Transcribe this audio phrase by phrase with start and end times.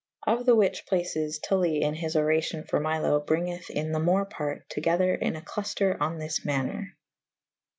[0.25, 4.63] Of the whiche places Tully in his oracio« for Milo bri«geth in the more parte
[4.69, 6.97] to gyther in a clutter on this maner.